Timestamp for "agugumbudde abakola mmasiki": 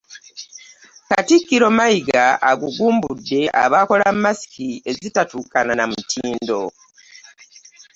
2.51-4.69